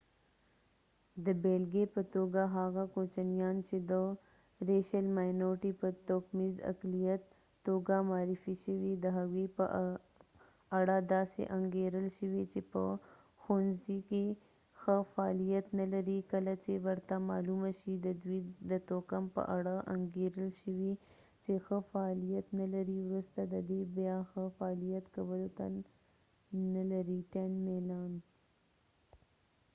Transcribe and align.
د 1.25 1.27
بیلګی 1.43 1.85
په 1.95 2.01
توګه 2.15 2.41
هغه 2.57 2.83
کوچنیان 2.95 3.55
چې 3.67 3.77
د 3.91 3.93
توکمیز 4.63 4.81
اقلیت 4.81 4.83
racial 4.85 5.05
minority 5.19 5.71
په 5.81 5.89
توګه 7.67 7.95
معرفی 8.09 8.55
شوي 8.63 8.93
د 9.03 9.05
هغوي 9.17 9.47
په 9.57 9.65
اړه 10.79 10.97
داسې 11.15 11.41
انګیرل 11.57 12.07
شوي 12.17 12.43
چې 12.51 12.61
په 12.71 12.83
ښوونڅی 13.41 13.97
کې 14.09 14.25
ښه 14.81 14.95
فعالیت 15.13 15.65
نه 15.79 15.85
لري 15.93 16.19
کله 16.31 16.53
چې 16.63 16.71
ورته 16.87 17.15
معلومه 17.29 17.71
شي 17.79 17.93
ددوي 18.05 18.39
د 18.71 18.71
توکم 18.89 19.23
په 19.35 19.41
اړه 19.57 19.75
انګیرل 19.93 20.49
شوي 20.61 20.93
چې 21.43 21.53
ښه 21.65 21.77
فعالیت 21.91 22.45
نه 22.59 22.65
لري 22.75 22.97
وروسته 23.07 23.41
ددې 23.53 23.81
بیا 23.97 24.15
ښه 24.29 24.43
فعالیت 24.57 25.05
کولو 25.15 25.47
ته 25.57 25.65
میلانtend 25.73 26.67
نه 26.75 26.83
لري 26.91 27.21